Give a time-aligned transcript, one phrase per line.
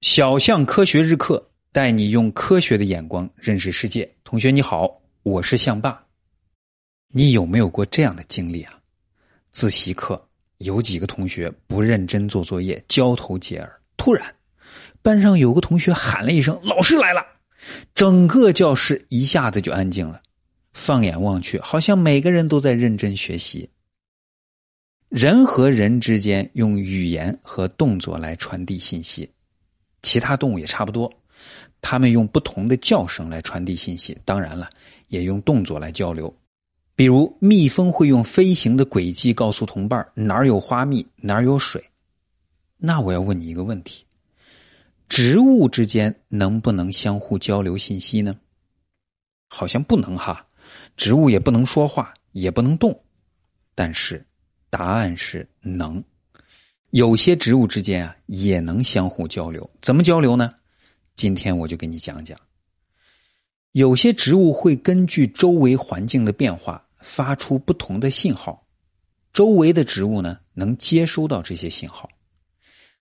[0.00, 4.10] 小象科学日课带你用科学的眼光认识世界。
[4.24, 4.90] 同学你好，
[5.24, 6.02] 我是象爸。
[7.12, 8.72] 你有没有过这样的经历啊？
[9.52, 10.26] 自习课
[10.56, 13.70] 有几个同学不认真做作业，交头接耳。
[13.98, 14.34] 突然，
[15.02, 17.20] 班上有个同学喊了一声：“老师来了！”
[17.94, 20.22] 整个教室一下子就安静了。
[20.72, 23.68] 放眼望去，好像每个人都在认真学习。
[25.10, 29.30] 人和人之间用语言和动作来传递信息。
[30.02, 31.10] 其他动物也差不多，
[31.80, 34.70] 它们用不同的叫声来传递信息，当然了，
[35.08, 36.34] 也用动作来交流。
[36.94, 41.82] 比如，蜜蜂会用飞行的轨迹告诉同伴哪儿有花蜜，哪儿有水。
[42.76, 44.04] 那我要问你一个问题：
[45.08, 48.34] 植物之间能不能相互交流信息呢？
[49.48, 50.46] 好像不能哈，
[50.96, 52.98] 植物也不能说话，也不能动。
[53.74, 54.24] 但是，
[54.68, 56.02] 答案是能。
[56.90, 60.52] 有些植物之间啊也能相互交流，怎么交流呢？
[61.14, 62.36] 今天我就给你讲讲。
[63.72, 68.66] 有些植物会根据周围环境的变化发出不同的信号，
[69.32, 72.10] 周围的植物呢能接收到这些信号。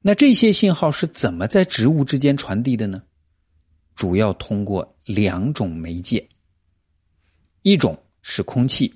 [0.00, 3.02] 那这些信号是怎么在植物之间传递的呢？
[3.96, 6.24] 主要通过两种媒介，
[7.62, 8.94] 一种是空气，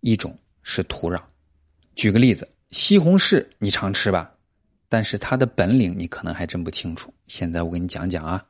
[0.00, 1.20] 一种是土壤。
[1.96, 2.48] 举个例子。
[2.74, 4.28] 西红柿你常吃吧，
[4.88, 7.14] 但是它的本领你可能还真不清楚。
[7.28, 8.44] 现在我给你讲讲啊，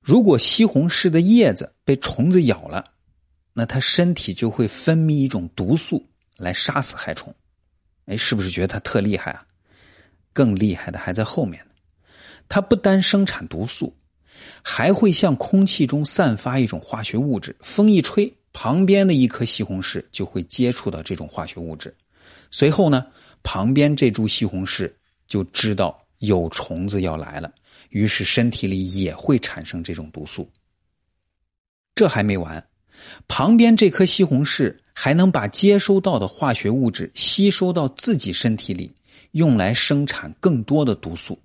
[0.00, 2.84] 如果西红柿的叶子被虫子咬了，
[3.52, 6.04] 那它身体就会分泌一种毒素
[6.36, 7.32] 来杀死害虫。
[8.06, 9.46] 哎，是不是觉得它特厉害啊？
[10.32, 11.70] 更厉害的还在后面呢。
[12.48, 13.94] 它不单生产毒素，
[14.60, 17.54] 还会向空气中散发一种化学物质。
[17.60, 21.94] 风一吹，旁边的一颗西红柿就会接触到这种化学物质，
[22.50, 23.06] 随后呢？
[23.46, 24.92] 旁边这株西红柿
[25.28, 27.48] 就知道有虫子要来了，
[27.90, 30.50] 于是身体里也会产生这种毒素。
[31.94, 32.62] 这还没完，
[33.28, 38.92] 旁边这颗西红柿还能把接收到的化学物质吸收到自己身体里，
[39.30, 41.38] 用来生产更多的毒素。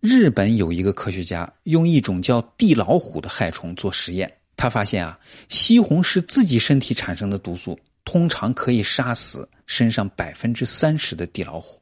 [0.00, 5.18] 日本有一个科学家用一种叫地老虎的害虫做实验，他发现啊，
[5.50, 7.78] 西红柿自己身体产生的毒素。
[8.06, 11.78] 通常可以杀死身上百分之三十的地老虎，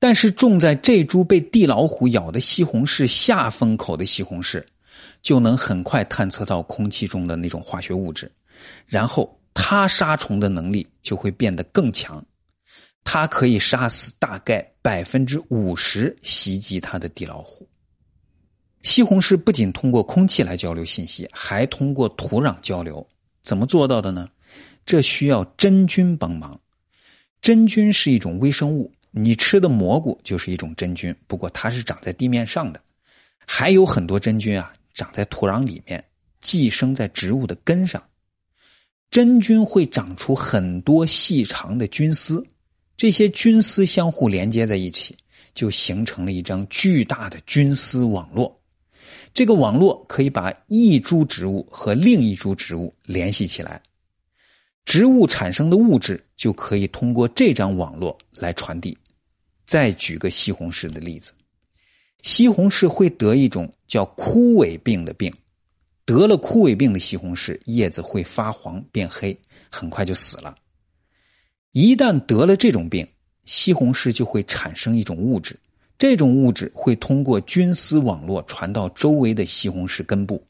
[0.00, 4.64] 但是种在这株被地老虎咬的西红柿下风口的西红柿，
[5.20, 8.32] 就能很快探测到空气中的那种化学物质，
[8.86, 12.24] 然后它杀虫的能力就会变得更强，
[13.04, 17.68] 它可以杀死大概百分之五十袭击它的地老虎。
[18.82, 23.06] 西红柿不仅通过空气来交流信息，还通过土壤交流，
[23.42, 24.26] 怎么做到的呢？
[24.86, 26.58] 这需要真菌帮忙。
[27.40, 32.80] 真菌是一种微生物，你吃的蘑菇就是一种真菌，不过它是长在地面上的。
[33.46, 36.02] 还有很多真菌啊，长在土壤里面，
[36.40, 38.02] 寄生在植物的根上。
[39.10, 42.42] 真菌会长出很多细长的菌丝，
[42.96, 45.14] 这些菌丝相互连接在一起，
[45.54, 48.58] 就形成了一张巨大的菌丝网络。
[49.32, 53.82] 这个网络可以把一株植物和另一株植物联系起来。
[54.84, 58.96] 植物产生的物质就可以通过这张网络来传递。
[59.66, 61.32] 再举个西红柿的例子，
[62.22, 65.32] 西红柿会得一种叫枯萎病的病，
[66.04, 69.36] 得了枯萎病的西红柿叶子会发黄变黑，
[69.70, 70.54] 很快就死了。
[71.72, 73.08] 一旦得了这种病，
[73.46, 75.58] 西红柿就会产生一种物质，
[75.96, 80.46] 这种物质会通过菌丝网络传到周围的西红柿根部。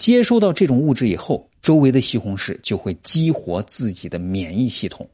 [0.00, 5.06] 接收到这种物质以后，周围的西红柿就会激活自己的免疫系统，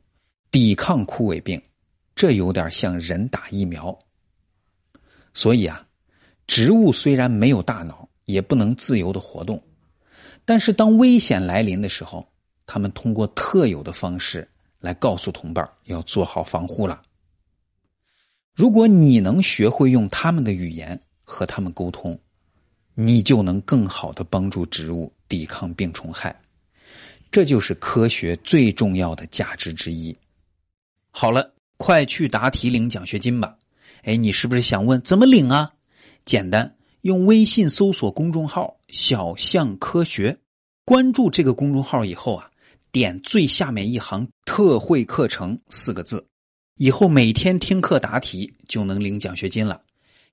[0.52, 1.60] 抵抗枯萎病。
[2.14, 3.98] 这有点像人打疫苗。
[5.34, 5.84] 所以啊，
[6.46, 9.60] 植物虽然没有大脑，也不能自由的活动，
[10.44, 12.24] 但是当危险来临的时候，
[12.64, 14.48] 他们通过特有的方式
[14.78, 17.02] 来告诉同伴要做好防护了。
[18.54, 22.16] 如果你能学会用他们的语言和他们沟通。
[22.98, 26.34] 你就能更好的帮助植物抵抗病虫害，
[27.30, 30.16] 这就是科学最重要的价值之一。
[31.10, 33.54] 好了，快去答题领奖学金吧！
[34.04, 35.74] 哎，你是不是想问怎么领啊？
[36.24, 40.38] 简单，用微信搜索公众号“小象科学”，
[40.86, 42.50] 关注这个公众号以后啊，
[42.90, 46.26] 点最下面一行“特惠课程”四个字，
[46.78, 49.82] 以后每天听课答题就能领奖学金了。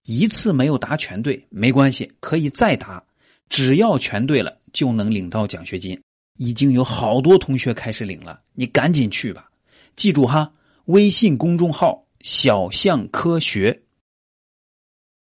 [0.06, 3.04] 一次没有答全对没关系，可以再答，
[3.50, 6.00] 只要全对了就能领到奖学金。
[6.38, 9.50] 已经有好多同学开始领了，你赶紧去吧。
[9.96, 10.52] 记住哈，
[10.86, 13.83] 微信公众号“小象科学”。